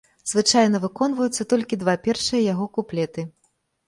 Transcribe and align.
Звычайна 0.29 0.79
выконваюцца 0.85 1.45
толькі 1.53 1.79
два 1.81 1.95
першыя 2.07 2.39
яго 2.53 2.65
куплеты. 2.79 3.27